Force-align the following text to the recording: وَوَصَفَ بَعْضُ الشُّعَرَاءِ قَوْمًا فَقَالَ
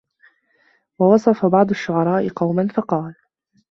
وَوَصَفَ 0.99 1.45
بَعْضُ 1.45 1.69
الشُّعَرَاءِ 1.69 2.29
قَوْمًا 2.29 2.67
فَقَالَ 2.67 3.15